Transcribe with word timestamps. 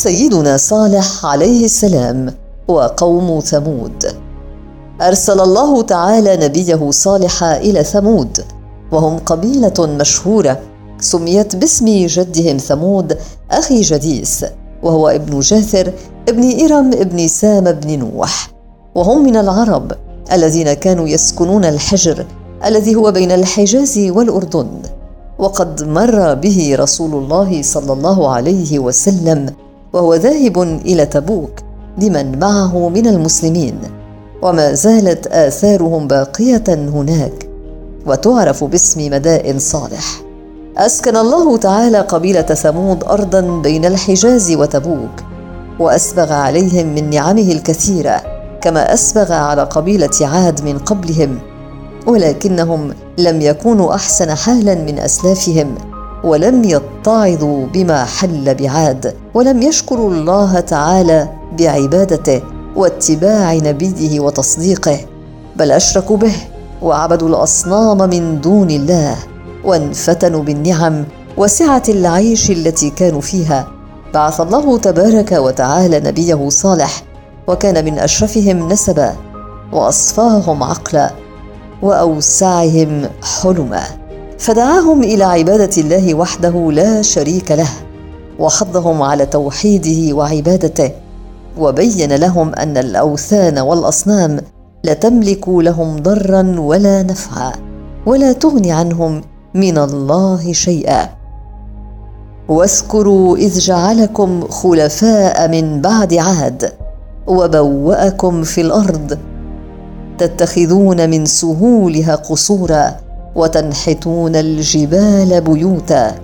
سيدنا 0.00 0.56
صالح 0.56 1.26
عليه 1.26 1.64
السلام 1.64 2.34
وقوم 2.68 3.40
ثمود. 3.40 4.04
أرسل 5.00 5.40
الله 5.40 5.82
تعالى 5.82 6.36
نبيه 6.36 6.90
صالح 6.90 7.44
إلى 7.44 7.84
ثمود 7.84 8.44
وهم 8.92 9.18
قبيلة 9.18 9.78
مشهورة 9.78 10.60
سميت 11.00 11.56
باسم 11.56 11.86
جدهم 12.06 12.56
ثمود 12.56 13.18
أخي 13.50 13.80
جديس 13.80 14.44
وهو 14.82 15.08
ابن 15.08 15.40
جاثر 15.40 15.92
ابن 16.28 16.64
إرم 16.64 16.92
ابن 16.92 17.28
سام 17.28 17.72
بن 17.72 17.98
نوح. 17.98 18.50
وهم 18.94 19.24
من 19.24 19.36
العرب 19.36 19.92
الذين 20.32 20.72
كانوا 20.72 21.08
يسكنون 21.08 21.64
الحجر 21.64 22.26
الذي 22.64 22.94
هو 22.94 23.12
بين 23.12 23.32
الحجاز 23.32 23.98
والأردن. 23.98 24.70
وقد 25.38 25.82
مر 25.82 26.34
به 26.34 26.76
رسول 26.78 27.14
الله 27.22 27.62
صلى 27.62 27.92
الله 27.92 28.30
عليه 28.30 28.78
وسلم 28.78 29.46
وهو 29.92 30.14
ذاهب 30.14 30.62
إلى 30.62 31.06
تبوك 31.06 31.50
لمن 31.98 32.38
معه 32.38 32.88
من 32.88 33.06
المسلمين. 33.06 33.78
وما 34.42 34.72
زالت 34.72 35.26
آثارهم 35.26 36.06
باقية 36.08 36.64
هناك. 36.68 37.48
وتعرف 38.06 38.64
باسم 38.64 39.12
مدائن 39.12 39.58
صالح. 39.58 40.22
أسكن 40.76 41.16
الله 41.16 41.56
تعالى 41.56 42.00
قبيلة 42.00 42.42
ثمود 42.42 43.04
ارضا 43.04 43.40
بين 43.40 43.84
الحجاز 43.84 44.52
وتبوك. 44.52 45.16
وأسبغ 45.78 46.32
عليهم 46.32 46.86
من 46.94 47.10
نعمه 47.10 47.52
الكثيرة 47.52 48.22
كما 48.60 48.94
أسبغ 48.94 49.32
على 49.32 49.62
قبيلة 49.62 50.10
عاد 50.20 50.64
من 50.64 50.78
قبلهم. 50.78 51.38
ولكنهم 52.06 52.94
لم 53.18 53.40
يكونوا 53.40 53.94
أحسن 53.94 54.34
حالا 54.34 54.74
من 54.74 54.98
أسلافهم. 54.98 55.74
ولم 56.24 56.64
يتعظوا 56.64 57.66
بما 57.66 58.04
حل 58.04 58.54
بعاد 58.54 59.14
ولم 59.34 59.62
يشكروا 59.62 60.10
الله 60.10 60.60
تعالى 60.60 61.28
بعبادته 61.58 62.42
واتباع 62.76 63.54
نبيه 63.54 64.20
وتصديقه 64.20 64.98
بل 65.56 65.72
أشركوا 65.72 66.16
به 66.16 66.32
وعبدوا 66.82 67.28
الأصنام 67.28 67.98
من 67.98 68.40
دون 68.40 68.70
الله 68.70 69.16
وانفتنوا 69.64 70.42
بالنعم 70.42 71.04
وسعه 71.36 71.82
العيش 71.88 72.50
التي 72.50 72.90
كانوا 72.90 73.20
فيها. 73.20 73.68
بعث 74.14 74.40
الله 74.40 74.78
تبارك 74.78 75.32
وتعالى 75.32 76.00
نبيه 76.00 76.48
صالح 76.48 77.02
وكان 77.46 77.84
من 77.84 77.98
أشرفهم 77.98 78.68
نسبا 78.68 79.16
وأصفاهم 79.72 80.62
عقلا 80.62 81.10
وأوسعهم 81.82 83.08
حلما. 83.22 83.99
فدعاهم 84.40 85.02
إلى 85.02 85.24
عبادة 85.24 85.70
الله 85.82 86.14
وحده 86.14 86.72
لا 86.72 87.02
شريك 87.02 87.52
له 87.52 87.68
وحضهم 88.38 89.02
على 89.02 89.26
توحيده 89.26 90.16
وعبادته 90.16 90.90
وبين 91.58 92.12
لهم 92.12 92.54
أن 92.54 92.76
الأوثان 92.76 93.58
والأصنام 93.58 94.40
لا 94.84 94.92
تملك 94.92 95.48
لهم 95.48 95.96
ضرا 95.96 96.54
ولا 96.58 97.02
نفعا 97.02 97.52
ولا 98.06 98.32
تغني 98.32 98.72
عنهم 98.72 99.22
من 99.54 99.78
الله 99.78 100.52
شيئا. 100.52 101.08
واذكروا 102.48 103.36
إذ 103.36 103.58
جعلكم 103.58 104.48
خلفاء 104.48 105.48
من 105.48 105.80
بعد 105.80 106.14
عاد 106.14 106.72
وبوأكم 107.26 108.42
في 108.42 108.60
الأرض 108.60 109.18
تتخذون 110.18 111.10
من 111.10 111.26
سهولها 111.26 112.14
قصورا. 112.14 113.09
وتنحتون 113.34 114.36
الجبال 114.36 115.40
بيوتا. 115.40 116.14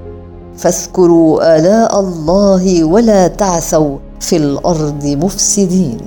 فاذكروا 0.57 1.57
آلاء 1.59 2.01
الله 2.01 2.85
ولا 2.85 3.29
تعثوا 3.29 3.97
في 4.21 4.37
الأرض 4.37 5.05
مفسدين. 5.07 5.99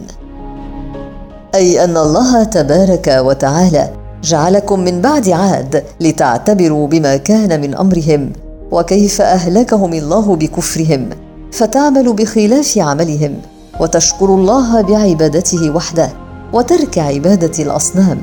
أي 1.55 1.83
أن 1.83 1.97
الله 1.97 2.43
تبارك 2.43 3.07
وتعالى 3.07 3.89
جعلكم 4.23 4.79
من 4.79 5.01
بعد 5.01 5.29
عاد 5.29 5.83
لتعتبروا 6.01 6.87
بما 6.87 7.17
كان 7.17 7.61
من 7.61 7.75
أمرهم 7.75 8.33
وكيف 8.71 9.21
أهلكهم 9.21 9.93
الله 9.93 10.35
بكفرهم 10.35 11.09
فتعملوا 11.51 12.13
بخلاف 12.13 12.77
عملهم 12.77 13.35
وتشكروا 13.79 14.37
الله 14.37 14.81
بعبادته 14.81 15.71
وحده 15.71 16.09
وترك 16.53 16.97
عبادة 16.97 17.63
الأصنام 17.63 18.21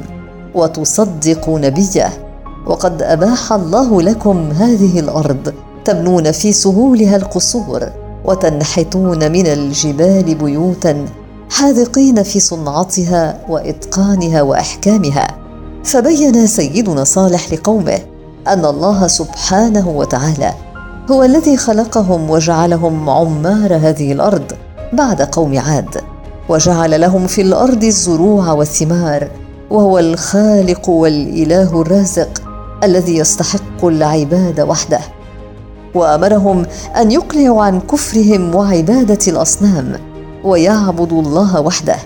وتصدق 0.55 1.49
نبيه. 1.49 2.26
وقد 2.67 3.03
أباح 3.03 3.53
الله 3.53 4.03
لكم 4.03 4.51
هذه 4.51 5.01
الأرض 5.01 5.55
تبنون 5.85 6.33
في 6.33 6.53
سهولها 6.53 7.17
القصور 7.17 7.83
وتنحتون 8.25 9.33
من 9.33 9.47
الجبال 9.47 10.35
بيوتا 10.35 11.05
حاذقين 11.51 12.23
في 12.23 12.41
صنعتها 12.41 13.41
وإتقانها 13.49 14.43
وأحكامها. 14.43 15.27
فبين 15.85 16.47
سيدنا 16.47 17.05
صالح 17.05 17.53
لقومه 17.53 17.99
أن 18.49 18.65
الله 18.65 19.07
سبحانه 19.07 19.89
وتعالى 19.89 20.53
هو 21.11 21.25
الذي 21.25 21.57
خلقهم 21.57 22.31
وجعلهم 22.31 23.11
عمار 23.11 23.77
هذه 23.77 24.13
الأرض 24.13 24.53
بعد 24.93 25.23
قوم 25.23 25.59
عاد 25.59 26.01
وجعل 26.49 27.01
لهم 27.01 27.27
في 27.27 27.43
الأرض 27.43 27.85
الزروع 27.85 28.53
والثمار 28.53 29.29
وهو 29.71 29.99
الخالق 29.99 30.89
والإله 30.89 31.81
الرازق. 31.81 32.46
الذي 32.87 33.17
يستحق 33.17 33.85
العباد 33.85 34.61
وحده 34.61 35.01
وأمرهم 35.95 36.67
أن 36.97 37.11
يقلعوا 37.11 37.63
عن 37.63 37.81
كفرهم 37.81 38.55
وعبادة 38.55 39.19
الأصنام 39.29 39.93
ويعبدوا 40.45 41.23
الله 41.23 41.61
وحده. 41.61 41.97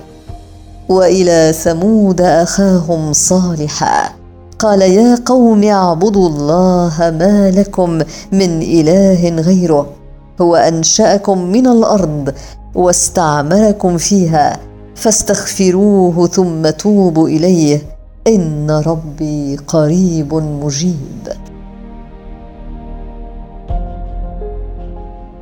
وإلى 0.88 1.52
ثمود 1.52 2.20
أخاهم 2.20 3.12
صالحا 3.12 4.12
قال 4.58 4.82
يا 4.82 5.18
قوم 5.26 5.64
اعبدوا 5.64 6.28
الله 6.28 6.94
ما 6.98 7.50
لكم 7.50 7.90
من 8.32 8.62
إله 8.62 9.28
غيره 9.28 9.86
هو 10.40 10.56
أنشأكم 10.56 11.38
من 11.38 11.66
الأرض 11.66 12.34
واستعمركم 12.74 13.96
فيها 13.96 14.58
فاستغفروه 14.94 16.26
ثم 16.26 16.70
توبوا 16.70 17.28
إليه. 17.28 17.99
إن 18.26 18.70
ربي 18.70 19.56
قريب 19.56 20.34
مجيب. 20.34 21.28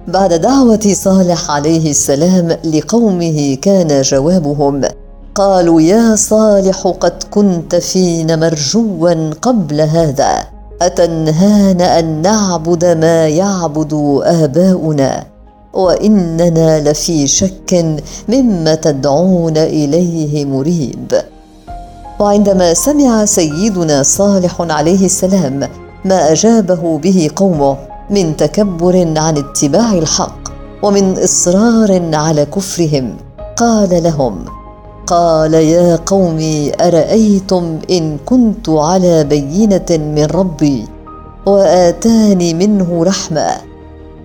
بعد 0.08 0.34
دعوة 0.34 0.92
صالح 0.92 1.50
عليه 1.50 1.90
السلام 1.90 2.56
لقومه 2.64 3.58
كان 3.62 4.02
جوابهم. 4.02 4.80
قالوا 5.34 5.80
يا 5.80 6.16
صالح 6.16 6.86
قد 7.00 7.22
كنت 7.30 7.74
فينا 7.74 8.36
مرجوا 8.36 9.30
قبل 9.30 9.80
هذا. 9.80 10.44
أتنهانا 10.82 11.98
أن 11.98 12.22
نعبد 12.22 12.84
ما 12.84 13.28
يعبد 13.28 14.20
آباؤنا؟ 14.22 15.24
وإننا 15.72 16.90
لفي 16.90 17.26
شك 17.26 17.98
مما 18.28 18.74
تدعون 18.74 19.56
إليه 19.56 20.44
مريب. 20.44 21.12
وعندما 22.20 22.74
سمع 22.74 23.24
سيدنا 23.24 24.02
صالح 24.02 24.60
عليه 24.60 25.04
السلام 25.04 25.68
ما 26.04 26.32
أجابه 26.32 26.98
به 26.98 27.30
قومه 27.36 27.76
من 28.10 28.36
تكبر 28.36 29.12
عن 29.16 29.36
اتباع 29.38 29.92
الحق 29.92 30.38
ومن 30.82 31.18
إصرار 31.18 32.10
على 32.14 32.44
كفرهم 32.44 33.16
قال 33.56 34.02
لهم 34.02 34.44
قال 35.06 35.54
يا 35.54 35.96
قوم 35.96 36.70
أرأيتم 36.80 37.78
إن 37.90 38.18
كنت 38.26 38.68
على 38.68 39.24
بينة 39.24 39.86
من 39.90 40.24
ربي 40.24 40.84
وآتاني 41.46 42.54
منه 42.54 43.04
رحمة 43.04 43.50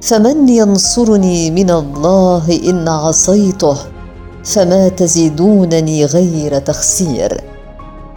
فمن 0.01 0.49
ينصرني 0.49 1.51
من 1.51 1.71
الله 1.71 2.59
إن 2.69 2.87
عصيته 2.87 3.77
فما 4.43 4.87
تزيدونني 4.87 6.05
غير 6.05 6.59
تخسير. 6.59 7.52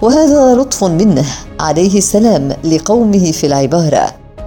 وهذا 0.02 0.54
لطف 0.54 0.84
منه. 0.84 1.25
عليه 1.60 1.98
السلام 1.98 2.52
لقومه 2.64 3.32
في 3.32 3.46
العبارة. 3.46 4.06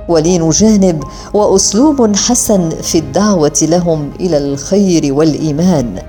ولين 0.09 0.49
جانب 0.49 1.03
وأسلوب 1.33 2.15
حسن 2.15 2.69
في 2.69 2.97
الدعوة 2.97 3.59
لهم 3.61 4.11
إلى 4.19 4.37
الخير 4.37 5.13
والإيمان. 5.13 6.01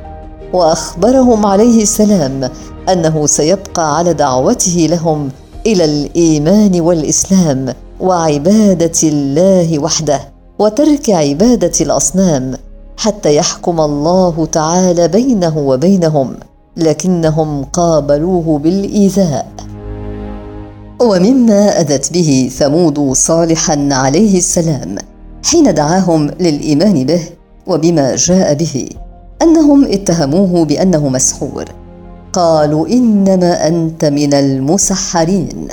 وأخبرهم 0.53 1.47
عليه 1.47 1.83
السلام 1.83 2.51
أنه 2.89 3.27
سيبقى 3.27 3.97
على 3.97 4.13
دعوته 4.13 4.87
لهم 4.91 5.29
إلى 5.67 5.85
الإيمان 5.85 6.81
والإسلام 6.81 7.75
وعبادة 8.01 8.99
الله 9.05 9.79
وحده 9.79 10.21
وترك 10.59 11.11
عبادة 11.11 11.73
الأصنام 11.81 12.55
حتى 12.97 13.37
يحكم 13.37 13.81
الله 13.81 14.49
تعالى 14.53 15.09
بينه 15.09 15.59
وبينهم. 15.59 16.35
لكنهم 16.83 17.65
قابلوه 17.65 18.59
بالإيذاء. 18.59 19.47
ومما 21.01 21.81
أذت 21.81 22.13
به 22.13 22.51
ثمود 22.59 23.13
صالحا 23.13 23.89
عليه 23.93 24.39
السلام 24.39 24.95
حين 25.45 25.75
دعاهم 25.75 26.31
للإيمان 26.41 27.05
به 27.05 27.21
وبما 27.67 28.17
جاء 28.17 28.55
به 28.55 28.89
أنهم 29.43 29.85
اتهموه 29.85 30.65
بأنه 30.65 31.09
مسحور. 31.09 31.65
قالوا 32.33 32.89
إنما 32.89 33.69
أنت 33.69 34.05
من 34.05 34.35
المسحرين. 34.35 35.69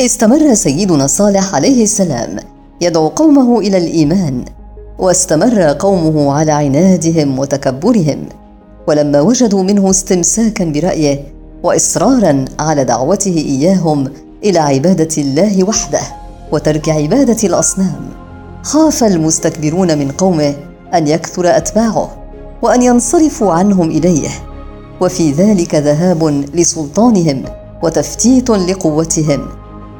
استمر 0.00 0.54
سيدنا 0.54 1.06
صالح 1.06 1.54
عليه 1.54 1.82
السلام 1.82 2.36
يدعو 2.80 3.08
قومه 3.08 3.58
إلى 3.58 3.78
الإيمان 3.78 4.44
واستمر 4.98 5.62
قومه 5.62 6.32
على 6.32 6.52
عنادهم 6.52 7.38
وتكبرهم 7.38 8.18
ولما 8.88 9.20
وجدوا 9.20 9.62
منه 9.62 9.90
استمساكا 9.90 10.64
برأيه 10.64 11.24
واصرارا 11.62 12.44
على 12.58 12.84
دعوته 12.84 13.34
إياهم 13.36 14.12
إلى 14.44 14.58
عبادة 14.58 15.22
الله 15.22 15.64
وحده 15.64 16.00
وترك 16.52 16.88
عبادة 16.88 17.48
الأصنام 17.48 18.08
خاف 18.62 19.04
المستكبرون 19.04 19.98
من 19.98 20.10
قومه 20.10 20.54
أن 20.94 21.08
يكثر 21.08 21.56
أتباعه 21.56 22.10
وأن 22.62 22.82
ينصرفوا 22.82 23.52
عنهم 23.52 23.90
إليه 23.90 24.28
وفي 25.00 25.32
ذلك 25.32 25.74
ذهاب 25.74 26.44
لسلطانهم 26.54 27.44
وتفتيت 27.82 28.50
لقوتهم 28.50 29.48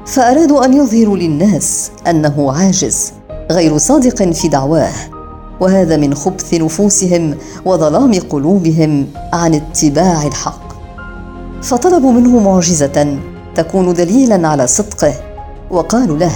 فأرادوا 0.06 0.64
أن 0.64 0.74
يظهروا 0.74 1.16
للناس 1.16 1.90
أنه 2.06 2.52
عاجز 2.52 3.12
غير 3.50 3.78
صادق 3.78 4.32
في 4.32 4.48
دعواه. 4.48 5.17
وهذا 5.60 5.96
من 5.96 6.14
خبث 6.14 6.54
نفوسهم 6.54 7.34
وظلام 7.64 8.14
قلوبهم 8.30 9.06
عن 9.32 9.54
اتباع 9.54 10.26
الحق. 10.26 10.68
فطلبوا 11.62 12.12
منه 12.12 12.38
معجزة 12.38 13.18
تكون 13.54 13.94
دليلا 13.94 14.48
على 14.48 14.66
صدقه 14.66 15.14
وقالوا 15.70 16.16
له 16.18 16.32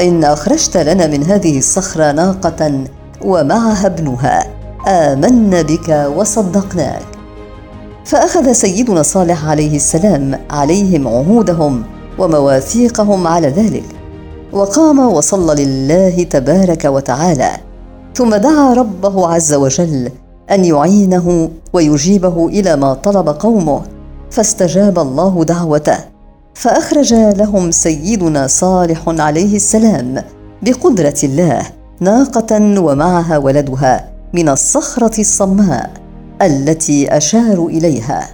إن 0.00 0.24
أخرجت 0.24 0.76
لنا 0.76 1.06
من 1.06 1.22
هذه 1.24 1.58
الصخرة 1.58 2.12
ناقة 2.12 2.84
ومعها 3.24 3.86
ابنها 3.86 4.46
آمنا 4.88 5.62
بك 5.62 5.88
وصدقناك. 6.16 7.02
فأخذ 8.04 8.52
سيدنا 8.52 9.02
صالح 9.02 9.46
عليه 9.46 9.76
السلام 9.76 10.38
عليهم 10.50 11.08
عهودهم 11.08 11.82
ومواثيقهم 12.18 13.26
على 13.26 13.48
ذلك 13.48 13.84
وقام 14.52 14.98
وصلى 14.98 15.64
لله 15.64 16.22
تبارك 16.22 16.84
وتعالى 16.84 17.50
ثم 18.14 18.36
دعا 18.36 18.74
ربه 18.74 19.28
عز 19.28 19.54
وجل 19.54 20.10
أن 20.50 20.64
يعينه 20.64 21.50
ويجيبه 21.72 22.46
إلى 22.48 22.76
ما 22.76 22.94
طلب 22.94 23.28
قومه 23.28 23.82
فاستجاب 24.30 24.98
الله 24.98 25.44
دعوته 25.44 25.98
فأخرج 26.54 27.14
لهم 27.14 27.70
سيدنا 27.70 28.46
صالح 28.46 29.02
عليه 29.06 29.56
السلام 29.56 30.24
بقدرة 30.62 31.14
الله 31.24 31.62
ناقة 32.00 32.80
ومعها 32.80 33.38
ولدها 33.38 34.12
من 34.32 34.48
الصخرة 34.48 35.20
الصماء 35.20 35.90
التي 36.42 37.16
اشاروا 37.16 37.70
إليها. 37.70 38.28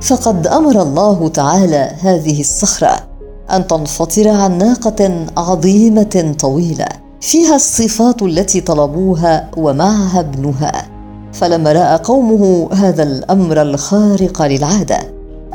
فقد 0.00 0.46
أمر 0.46 0.82
الله 0.82 1.28
تعالى 1.28 1.90
هذه 2.00 2.40
الصخرة 2.40 3.13
أن 3.50 3.66
تنفطر 3.66 4.28
عن 4.28 4.58
ناقة 4.58 5.26
عظيمة 5.36 6.34
طويلة 6.38 6.86
فيها 7.20 7.54
الصفات 7.54 8.22
التي 8.22 8.60
طلبوها 8.60 9.50
ومعها 9.56 10.20
ابنها. 10.20 10.88
فلما 11.32 11.72
رأى 11.72 11.96
قومه 11.96 12.68
هذا 12.72 13.02
الأمر 13.02 13.62
الخارق 13.62 14.42
للعادة 14.42 14.98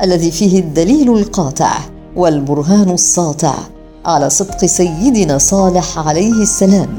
الذي 0.03 0.31
فيه 0.31 0.59
الدليل 0.59 1.13
القاطع 1.13 1.71
والبرهان 2.15 2.89
الساطع 2.89 3.53
على 4.05 4.29
صدق 4.29 4.65
سيدنا 4.65 5.37
صالح 5.37 6.07
عليه 6.07 6.41
السلام. 6.41 6.89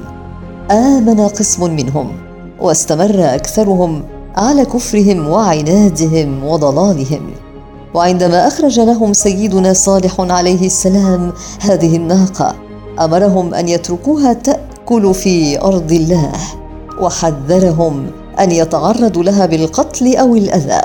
آمن 0.71 1.21
قسم 1.21 1.75
منهم 1.75 2.13
واستمر 2.61 3.35
أكثرهم 3.35 4.03
على 4.37 4.65
كفرهم 4.65 5.29
وعنادهم 5.29 6.45
وضلالهم. 6.45 7.31
وعندما 7.95 8.47
أخرج 8.47 8.81
لهم 8.81 9.13
سيدنا 9.13 9.73
صالح 9.73 10.21
عليه 10.21 10.67
السلام 10.67 11.33
هذه 11.61 11.97
الناقة 11.97 12.55
أمرهم 13.01 13.55
أن 13.55 13.69
يتركوها 13.69 14.33
تأكل 14.33 15.15
في 15.15 15.63
أرض 15.63 15.93
الله 15.93 16.33
وحذرهم 17.01 18.07
أن 18.41 18.51
يتعرضوا 18.51 19.23
لها 19.23 19.47
بالقتل 19.47 20.17
أو 20.17 20.37
الأذى 20.37 20.81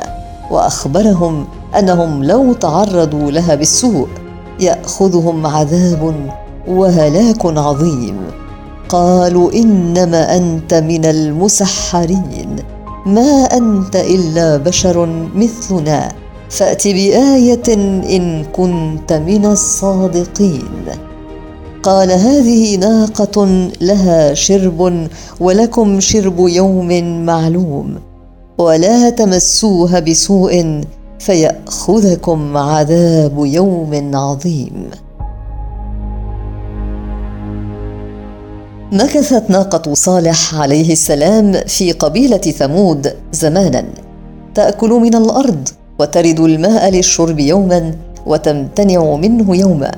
وأخبرهم 0.52 1.48
أنهم 1.80 2.24
لو 2.24 2.54
تعرضوا 2.54 3.32
لها 3.32 3.56
بالسوء 3.56 4.08
يأخذهم 4.60 5.48
عذاب 5.48 6.30
وهلاك 6.68 7.46
عظيم. 7.46 8.18
قالوا 8.90 9.54
إنما 9.54 10.38
أنت 10.38 10.74
من 10.74 11.06
المسحرين 11.06 12.56
ما 13.06 13.44
أنت 13.54 13.96
إلا 13.96 14.58
بشر 14.58 15.06
مثلنا. 15.36 16.25
فأت 16.50 16.88
بآية 16.88 17.74
إن 18.16 18.44
كنت 18.44 19.14
من 19.14 19.46
الصادقين. 19.46 20.86
قال 21.84 22.12
هذه 22.12 22.76
ناقة 22.76 23.70
لها 23.82 24.34
شرب 24.34 25.08
ولكم 25.40 26.00
شرب 26.00 26.40
يوم 26.40 27.26
معلوم. 27.26 27.96
ولا 28.58 29.10
تمسوها 29.10 30.00
بسوء 30.00 30.82
فيأخذكم 31.20 32.58
عذاب 32.58 33.46
يوم 33.46 34.16
عظيم. 34.16 34.90
مكثت 38.92 39.50
ناقة 39.50 39.94
صالح 39.94 40.56
عليه 40.56 40.92
السلام 40.92 41.52
في 41.68 41.92
قبيلة 41.92 42.38
ثمود 42.38 43.14
زمانا. 43.32 43.86
تأكل 44.56 44.90
من 44.90 45.16
الأرض. 45.16 45.70
وترد 46.00 46.40
الماء 46.40 46.90
للشرب 46.90 47.40
يوما 47.40 47.96
وتمتنع 48.26 49.16
منه 49.16 49.56
يوما. 49.56 49.92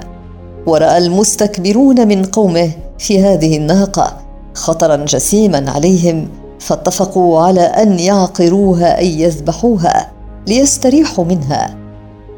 ورأى 0.65 0.97
المستكبرون 0.97 2.07
من 2.07 2.23
قومه 2.23 2.71
في 2.99 3.23
هذه 3.23 3.57
الناقة 3.57 4.17
خطرا 4.53 4.95
جسيما 4.95 5.71
عليهم 5.71 6.27
فاتفقوا 6.59 7.39
على 7.39 7.61
أن 7.61 7.99
يعقروها 7.99 8.97
أي 8.97 9.21
يذبحوها 9.21 10.11
ليستريحوا 10.47 11.25
منها. 11.25 11.77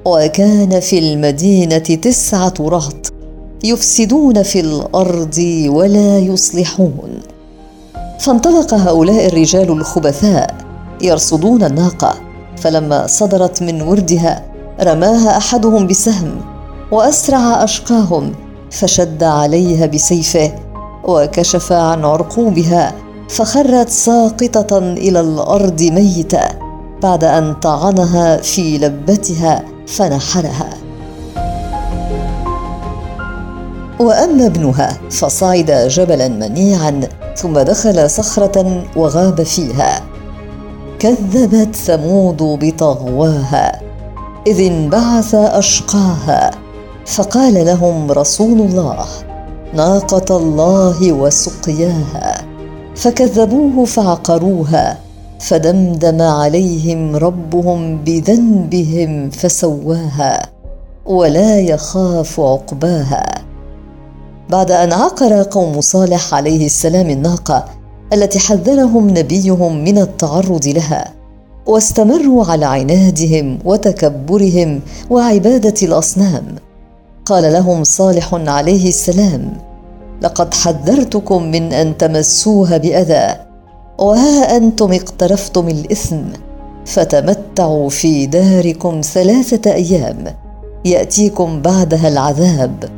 وكان 0.05 0.79
في 0.79 0.99
المدينة 0.99 1.77
تسعة 1.77 2.53
رهط 2.59 3.13
يفسدون 3.63 4.43
في 4.43 4.59
الأرض 4.59 5.65
ولا 5.67 6.19
يصلحون. 6.19 7.19
فانطلق 8.19 8.73
هؤلاء 8.73 9.25
الرجال 9.25 9.71
الخبثاء 9.71 10.55
يرصدون 11.01 11.63
الناقة 11.63 12.28
فلما 12.61 13.07
صدرت 13.07 13.63
من 13.63 13.81
وردها 13.81 14.45
رماها 14.81 15.37
أحدهم 15.37 15.87
بسهم 15.87 16.41
وأسرع 16.91 17.63
أشقاهم 17.63 18.33
فشد 18.71 19.23
عليها 19.23 19.85
بسيفه 19.85 20.51
وكشف 21.03 21.71
عن 21.71 22.05
عرقوبها 22.05 22.93
فخرت 23.29 23.89
ساقطة 23.89 24.77
إلى 24.77 25.19
الأرض 25.19 25.81
ميتة 25.81 26.41
بعد 27.03 27.23
أن 27.23 27.53
طعنها 27.53 28.37
في 28.37 28.77
لبتها 28.77 29.63
فنحرها. 29.87 30.69
وأما 33.99 34.45
ابنها 34.45 34.97
فصعد 35.11 35.71
جبلا 35.71 36.27
منيعا 36.27 36.99
ثم 37.35 37.59
دخل 37.59 38.09
صخرة 38.09 38.83
وغاب 38.95 39.43
فيها. 39.43 40.01
كذبت 40.99 41.75
ثمود 41.75 42.37
بطغواها 42.37 43.81
إذ 44.47 44.59
انبعث 44.61 45.35
أشقاها 45.35 46.51
فقال 47.05 47.65
لهم 47.65 48.11
رسول 48.11 48.59
الله 48.61 49.05
ناقة 49.73 50.37
الله 50.37 51.11
وسقياها 51.11 52.37
فكذبوه 52.95 53.85
فعقروها 53.85 54.97
فدمدم 55.39 56.21
عليهم 56.21 57.15
ربهم 57.15 57.97
بذنبهم 57.97 59.29
فسواها 59.29 60.49
ولا 61.05 61.59
يخاف 61.59 62.39
عقباها. 62.39 63.25
بعد 64.49 64.71
أن 64.71 64.93
عقر 64.93 65.43
قوم 65.43 65.81
صالح 65.81 66.33
عليه 66.33 66.65
السلام 66.65 67.09
الناقة 67.09 67.65
التي 68.13 68.39
حذرهم 68.39 69.09
نبيهم 69.09 69.83
من 69.83 69.97
التعرض 69.97 70.67
لها 70.67 71.13
واستمروا 71.65 72.45
على 72.45 72.65
عنادهم 72.65 73.59
وتكبرهم 73.65 74.81
وعبادة 75.09 75.73
الأصنام. 75.83 76.55
قال 77.25 77.53
لهم 77.53 77.83
صالح 77.83 78.33
عليه 78.33 78.87
السلام 78.87 79.57
لقد 80.21 80.53
حذرتكم 80.53 81.43
من 81.43 81.73
أن 81.73 81.97
تمسوها 81.97 82.77
بأذى 82.77 83.35
وها 83.99 84.57
أنتم 84.57 84.93
اقترفتم 84.93 85.67
الإثم 85.67 86.21
فتمتعوا 86.85 87.89
في 87.89 88.25
داركم 88.25 89.01
ثلاثة 89.01 89.73
أيام 89.73 90.23
يأتيكم 90.85 91.61
بعدها 91.61 92.07
العذاب 92.07 92.89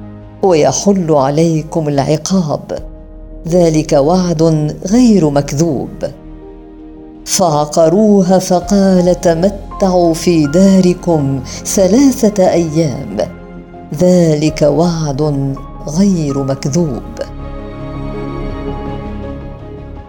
ويحل 0.44 1.12
عليكم 1.12 1.88
العقاب. 1.88 2.91
ذلك 3.48 3.94
وعد 3.94 4.76
غير 4.86 5.30
مكذوب. 5.30 5.90
فعقروها 7.26 8.40
فقال 8.40 9.22
تمتعوا 9.22 10.14
في 10.14 10.48
داركم 10.48 11.40
ثلاثة 11.66 12.52
أيام. 12.52 13.18
ذلك 14.00 14.62
وعد 14.62 15.56
غير 15.88 16.44
مكذوب. 16.44 17.02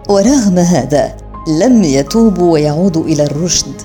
ورغم 0.09 0.59
هذا 0.59 1.15
لم 1.61 1.83
يتوبوا 1.83 2.53
ويعودوا 2.53 3.03
إلى 3.03 3.23
الرشد 3.23 3.81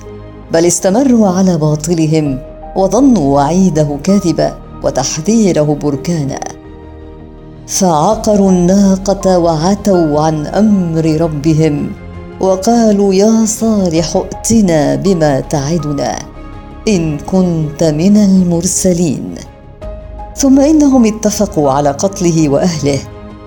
بل 0.53 0.65
استمروا 0.65 1.27
على 1.27 1.57
باطلهم 1.57 2.39
وظنوا 2.75 3.35
وعيده 3.35 3.97
كاذبا 4.03 4.57
وتحذيره 4.83 5.77
بركانا. 5.83 6.58
فعقروا 7.69 8.51
الناقة 8.51 9.37
وعتوا 9.39 10.21
عن 10.21 10.47
أمر 10.47 11.21
ربهم 11.21 11.91
وقالوا 12.39 13.13
يا 13.13 13.45
صالح 13.45 14.15
ائتنا 14.15 14.95
بما 14.95 15.39
تعدنا 15.39 16.19
إن 16.87 17.17
كنت 17.17 17.83
من 17.83 18.17
المرسلين. 18.17 19.35
ثم 20.35 20.59
إنهم 20.59 21.05
اتفقوا 21.05 21.71
على 21.71 21.91
قتله 21.91 22.49
وأهله 22.49 22.99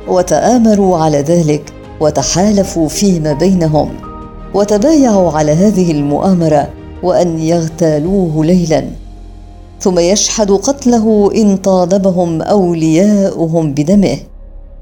وتآمروا 0.09 0.99
على 0.99 1.19
ذلك 1.19 1.73
وتحالفوا 2.01 2.89
فيما 2.89 3.33
بينهم 3.33 3.89
وتبايعوا 4.55 5.33
على 5.33 5.53
هذه 5.53 5.91
المؤامرة 5.91 6.69
وأن 7.03 7.39
يغتالوه 7.39 8.45
ليلا. 8.45 9.02
ثم 9.83 9.99
يشحد 9.99 10.51
قتله 10.51 11.31
إن 11.35 11.57
طالبهم 11.57 12.43
أولياؤهم 12.43 13.73
بدمه. 13.73 14.17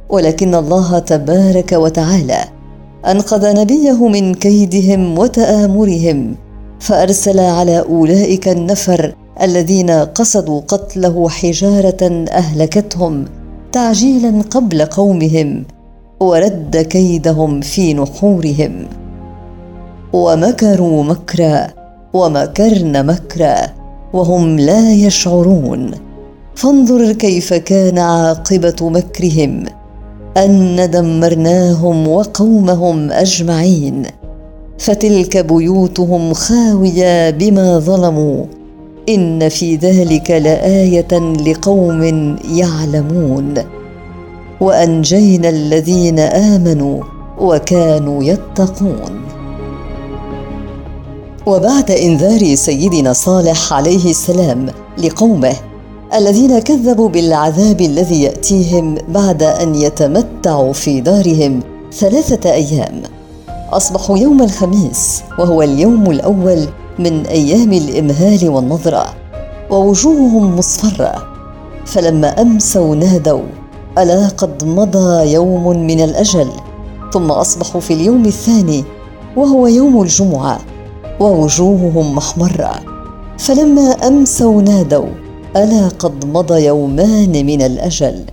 ولكن 0.08 0.54
الله 0.54 0.98
تبارك 0.98 1.72
وتعالى 1.72 2.44
أنقذ 3.06 3.60
نبيه 3.60 4.08
من 4.08 4.34
كيدهم 4.34 5.18
وتآمرهم 5.18 6.34
فأرسل 6.80 7.40
على 7.40 7.80
أولئك 7.80 8.48
النفر 8.48 9.14
الذين 9.42 9.90
قصدوا 9.90 10.60
قتله 10.68 11.28
حجارة 11.28 12.24
أهلكتهم 12.28 13.24
تعجيلا 13.72 14.42
قبل 14.50 14.84
قومهم 14.84 15.64
ورد 16.20 16.76
كيدهم 16.76 17.60
في 17.60 17.94
نحورهم. 17.94 18.86
ومكروا 20.12 21.04
مكرا 21.04 21.66
ومكرن 22.12 23.06
مكرا 23.06 23.79
وهم 24.12 24.58
لا 24.58 24.92
يشعرون. 24.92 25.90
فانظر 26.54 27.12
كيف 27.12 27.54
كان 27.54 27.98
عاقبة 27.98 28.76
مكرهم 28.80 29.64
أن 30.36 30.90
دمرناهم 30.90 32.08
وقومهم 32.08 33.12
أجمعين. 33.12 34.02
فتلك 34.78 35.36
بيوتهم 35.36 36.32
خاوية 36.32 37.30
بما 37.30 37.78
ظلموا. 37.78 38.44
إن 39.08 39.48
في 39.48 39.76
ذلك 39.76 40.30
لآية 40.30 41.18
لقوم 41.46 42.02
يعلمون. 42.54 43.54
وأنجينا 44.60 45.48
الذين 45.48 46.18
آمنوا 46.18 47.02
وكانوا 47.40 48.24
يتقون. 48.24 49.39
وبعد 51.50 51.90
إنذار 51.90 52.54
سيدنا 52.54 53.12
صالح 53.12 53.72
عليه 53.72 54.10
السلام 54.10 54.66
لقومه 54.98 55.54
الذين 56.14 56.58
كذبوا 56.58 57.08
بالعذاب 57.08 57.80
الذي 57.80 58.22
يأتيهم 58.22 58.94
بعد 59.08 59.42
أن 59.42 59.74
يتمتعوا 59.74 60.72
في 60.72 61.00
دارهم 61.00 61.60
ثلاثة 61.92 62.52
أيام. 62.52 63.02
اصبحوا 63.72 64.18
يوم 64.18 64.42
الخميس 64.42 65.22
وهو 65.38 65.62
اليوم 65.62 66.10
الأول 66.10 66.66
من 66.98 67.26
أيام 67.26 67.72
الإمهال 67.72 68.48
والنظرة 68.48 69.06
ووجوههم 69.70 70.56
مصفرة. 70.58 71.14
فلما 71.86 72.42
أمسوا 72.42 72.94
نادوا 72.94 73.46
ألا 73.98 74.28
قد 74.28 74.64
مضى 74.64 75.32
يوم 75.32 75.86
من 75.86 76.00
الأجل. 76.00 76.48
ثم 77.12 77.30
أصبحوا 77.30 77.80
في 77.80 77.92
اليوم 77.94 78.24
الثاني 78.24 78.84
وهو 79.36 79.66
يوم 79.66 80.02
الجمعة. 80.02 80.58
ووجوههم 81.20 82.14
محمره 82.14 82.80
فلما 83.38 83.90
أمسوا 83.90 84.62
نادوا 84.62 85.08
ألا 85.56 85.88
قد 85.88 86.24
مضى 86.24 86.64
يومان 86.64 87.46
من 87.46 87.62
الأجل؟ 87.62 88.24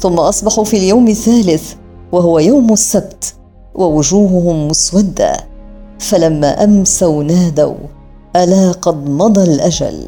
ثم 0.00 0.14
أصبحوا 0.14 0.64
في 0.64 0.76
اليوم 0.76 1.08
الثالث 1.08 1.74
وهو 2.12 2.38
يوم 2.38 2.72
السبت 2.72 3.34
ووجوههم 3.74 4.68
مسودة. 4.68 5.36
فلما 5.98 6.64
أمسوا 6.64 7.22
نادوا 7.22 7.74
ألا 8.36 8.72
قد 8.72 9.08
مضى 9.08 9.42
الأجل؟ 9.42 10.06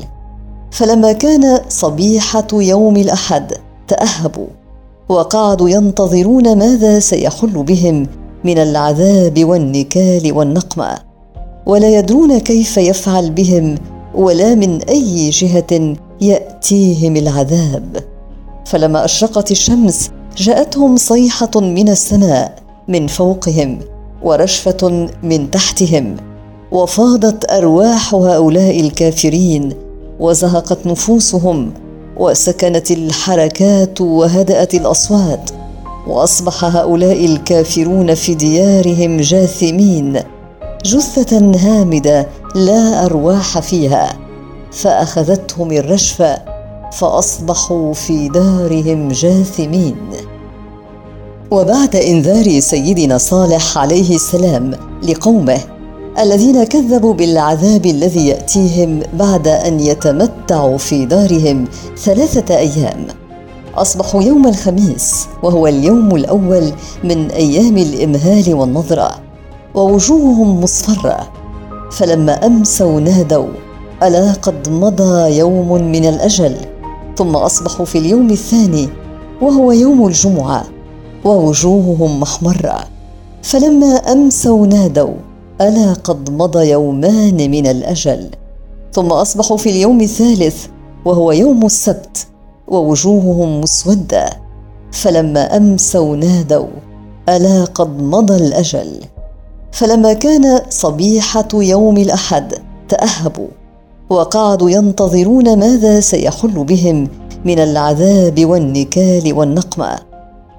فلما 0.71 1.12
كان 1.12 1.61
صبيحة 1.69 2.49
يوم 2.52 2.97
الأحد 2.97 3.52
تأهبوا. 3.88 4.49
وقعدوا 5.09 5.71
ينتظرون 5.71 6.59
ماذا 6.59 6.99
سيحل 6.99 7.62
بهم 7.62 8.07
من 8.45 8.59
العذاب 8.59 9.45
والنكال 9.45 10.33
والنقمة. 10.33 11.13
ولا 11.66 11.99
يدرون 11.99 12.38
كيف 12.38 12.76
يفعل 12.76 13.30
بهم 13.30 13.75
ولا 14.14 14.54
من 14.54 14.83
أي 14.83 15.30
جهة 15.30 15.97
يأتيهم 16.21 17.16
العذاب. 17.16 17.97
فلما 18.66 19.04
أشرقت 19.04 19.50
الشمس 19.50 20.11
جاءتهم 20.37 20.97
صيحة 20.97 21.50
من 21.54 21.88
السماء 21.88 22.59
من 22.88 23.06
فوقهم 23.06 23.78
ورشفة 24.23 25.09
من 25.23 25.50
تحتهم 25.50 26.16
وفاضت 26.73 27.50
أرواح 27.50 28.14
هؤلاء 28.14 28.80
الكافرين 28.80 29.73
وزهقت 30.21 30.87
نفوسهم 30.87 31.73
وسكنت 32.16 32.90
الحركات 32.90 34.00
وهدأت 34.00 34.75
الأصوات 34.75 35.50
وأصبح 36.06 36.64
هؤلاء 36.64 37.25
الكافرون 37.25 38.14
في 38.14 38.35
ديارهم 38.35 39.16
جاثمين. 39.16 40.21
جثة 40.84 41.38
هامدة 41.38 42.26
لا 42.54 43.04
أرواح 43.04 43.58
فيها 43.58 44.18
فاخذتهم 44.72 45.72
الرشفه 45.72 46.38
فأصبحوا 46.92 47.94
في 47.94 48.28
دارهم 48.28 49.08
جاثمين. 49.08 49.96
وبعد 51.50 51.96
إنذار 51.96 52.60
سيدنا 52.60 53.18
صالح 53.18 53.78
عليه 53.78 54.14
السلام 54.14 54.70
لقومه 55.02 55.58
الذين 56.18 56.64
كذبوا 56.64 57.14
بالعذاب 57.14 57.86
الذي 57.86 58.26
يأتيهم 58.26 59.00
بعد 59.18 59.48
أن 59.48 59.80
يتمتعوا 59.80 60.78
في 60.78 61.06
دارهم 61.06 61.64
ثلاثة 61.98 62.56
أيام. 62.56 63.06
أصبحوا 63.74 64.22
يوم 64.22 64.46
الخميس 64.46 65.26
وهو 65.42 65.66
اليوم 65.66 66.16
الأول 66.16 66.72
من 67.04 67.30
أيام 67.30 67.78
الإمهال 67.78 68.54
والنظرة. 68.54 69.10
ووجوههم 69.75 70.61
مصفرة 70.61 71.33
فلما 71.90 72.47
أمسوا 72.47 73.00
نادوا 73.00 73.49
ألا 74.02 74.33
قد 74.33 74.69
مضى 74.69 75.38
يوم 75.38 75.73
من 75.73 76.04
الأجل؟ 76.04 76.57
ثم 77.16 77.37
أصبحوا 77.37 77.87
في 77.87 77.99
اليوم 77.99 78.31
الثاني 78.31 78.88
وهو 79.43 79.73
يوم 79.73 80.07
الجمعة 80.07 80.64
ووجوههم 81.25 82.21
محمرة. 82.21 82.85
فلما 83.43 83.87
أمسوا 83.87 84.66
نادوا 84.66 85.14
ألا 85.61 85.93
قد 85.93 86.31
مضى 86.31 86.71
يومان 86.71 87.50
من 87.50 87.66
الأجل؟ 87.66 88.31
ثم 88.93 89.07
أصبحوا 89.07 89.57
في 89.57 89.71
اليوم 89.71 90.00
الثالث 90.00 90.66
وهو 91.04 91.33
يوم 91.33 91.66
السبت 91.66 92.26
ووجوههم 92.69 93.61
مسودة. 93.61 94.31
فلما 94.93 95.57
أمسوا 95.57 96.16
نادوا 96.16 96.66
ألا 97.28 97.64
قد 97.64 98.02
مضى 98.02 98.37
الأجل؟ 98.37 99.13
فلما 99.75 100.12
كان 100.12 100.61
صبيحة 100.71 101.49
يوم 101.54 101.97
الأحد 101.97 102.54
تأهبوا. 102.88 103.49
وقعدوا 104.11 104.71
ينتظرون 104.71 105.59
ماذا 105.59 106.00
سيحل 106.00 106.64
بهم 106.64 107.09
من 107.45 107.59
العذاب 107.59 108.45
والنكال 108.45 109.33
والنقمة. 109.33 109.99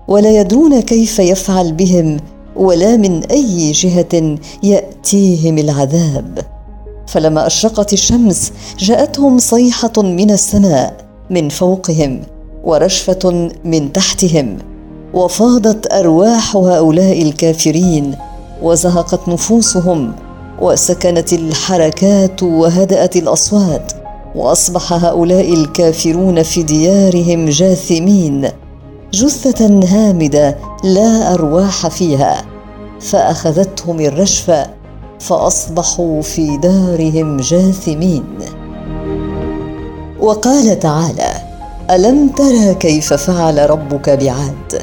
ولا 0.08 0.40
يدرون 0.40 0.80
كيف 0.80 1.20
يفعل 1.20 1.72
بهم 1.72 2.18
ولا 2.56 2.98
من 2.98 3.24
أي 3.24 3.72
جهة 3.72 4.38
يأتيهم 4.64 5.58
العذاب. 5.58 6.40
فلما 7.08 7.48
أشرقت 7.48 7.94
الشمس 7.94 8.52
جاءتهم 8.80 9.40
صيحة 9.40 9.94
من 9.98 10.32
السماء 10.32 10.94
من 11.30 11.50
فوقهم 11.50 12.22
ورشفة 12.64 13.50
من 13.66 13.94
تحتهم. 13.94 14.58
وفاضت 15.14 15.94
أرواح 15.94 16.56
هؤلاء 16.56 17.22
الكافرين 17.22 18.16
وزهقت 18.62 19.30
نفوسهم 19.30 20.16
وسكنت 20.62 21.34
الحركات 21.34 22.44
وهدأت 22.44 23.16
الأصوات 23.16 23.92
وأصبح 24.36 24.94
هؤلاء 24.94 25.54
الكافرون 25.54 26.44
في 26.44 26.64
ديارهم 26.64 27.50
جاثمين 27.50 28.50
جثة 29.14 29.80
هامدة 29.84 30.58
لا 30.84 31.34
أرواح 31.34 31.88
فيها. 31.88 32.46
فأخذتهم 33.00 34.00
الرجفه 34.00 34.68
فأصبحوا 35.20 36.22
في 36.22 36.58
دارهم 36.58 37.38
جاثمين. 37.38 38.24
وقال 40.20 40.80
تعالى 40.80 41.34
ألم 41.92 42.30
تر 42.30 42.74
كيف 42.74 43.14
فعل 43.14 43.70
ربك 43.70 44.10
بعاد؟ 44.10 44.82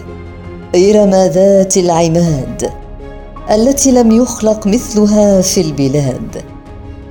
ارم 0.75 1.11
ذات 1.11 1.76
العماد 1.76 2.82
التي 3.52 3.90
لم 3.92 4.12
يخلق 4.12 4.66
مثلها 4.66 5.40
في 5.40 5.61
البلاد 5.61 6.42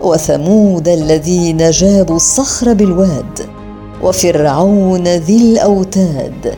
وثمود 0.02 0.88
الذين 0.88 1.70
جابوا 1.70 2.16
الصخر 2.16 2.74
بالواد 2.74 3.40
وفرعون 4.04 5.08
ذي 5.08 5.38
الأوتاد 5.38 6.56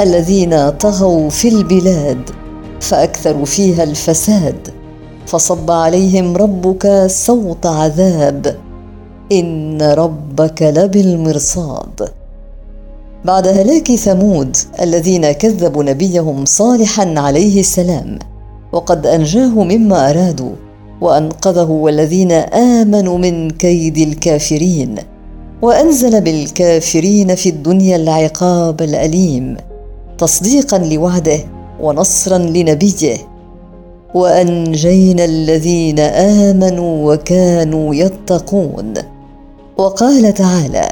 الذين 0.00 0.70
طغوا 0.70 1.30
في 1.30 1.48
البلاد 1.48 2.30
فأكثروا 2.80 3.44
فيها 3.44 3.82
الفساد. 3.82 4.68
فصب 5.26 5.70
عليهم 5.70 6.36
ربك 6.36 7.06
سوط 7.06 7.66
عذاب 7.66 8.56
إن 9.32 9.82
ربك 9.82 10.62
لبالمرصاد. 10.62 12.08
بعد 13.24 13.46
هلاك 13.46 13.94
ثمود 13.94 14.56
الذين 14.82 15.32
كذبوا 15.32 15.82
نبيهم 15.82 16.44
صالحا 16.44 17.14
عليه 17.18 17.60
السلام 17.60 18.18
وقد 18.76 19.06
أنجاه 19.06 19.64
مما 19.64 20.10
أرادوا 20.10 20.52
وأنقذه 21.00 21.70
والذين 21.70 22.32
آمنوا 22.32 23.18
من 23.18 23.50
كيد 23.50 23.98
الكافرين. 23.98 24.94
وأنزل 25.62 26.20
بالكافرين 26.20 27.34
في 27.34 27.48
الدنيا 27.48 27.96
العقاب 27.96 28.82
الأليم 28.82 29.56
تصديقا 30.18 30.78
لوعده 30.78 31.38
ونصرا 31.80 32.38
لنبيه. 32.38 33.16
وأنجينا 34.14 35.24
الذين 35.24 35.98
آمنوا 36.48 37.14
وكانوا 37.14 37.94
يتقون. 37.94 38.94
وقال 39.76 40.34
تعالى 40.34 40.88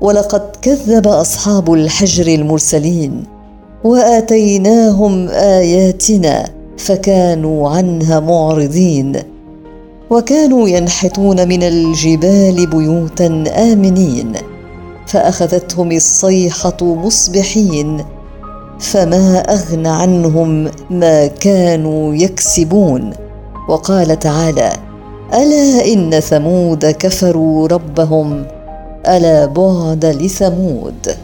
ولقد 0.00 0.42
كذب 0.62 1.08
أصحاب 1.08 1.72
الحجر 1.72 2.26
المرسلين 2.26 3.24
وآتيناهم 3.84 5.28
آياتنا 5.28 6.61
فكانوا 6.82 7.70
عنها 7.70 8.20
معرضين. 8.20 9.12
وكانوا 10.10 10.68
ينحتون 10.68 11.48
من 11.48 11.62
الجبال 11.62 12.66
بيوتا 12.66 13.44
آمنين. 13.72 14.32
فأخذتهم 15.06 15.92
الصيحة 15.92 16.76
مصبحين. 16.82 18.04
فما 18.80 19.38
أغنى 19.38 19.88
عنهم 19.88 20.70
ما 20.90 21.26
كانوا 21.26 22.14
يكسبون. 22.14 23.10
وقال 23.68 24.18
تعالى 24.18 24.72
ألا 25.34 25.92
إن 25.92 26.20
ثمود 26.20 26.86
كفروا 26.86 27.68
ربهم؟ 27.68 28.44
ألا 29.08 29.46
بعد 29.46 30.04
لثمود؟ 30.04 31.16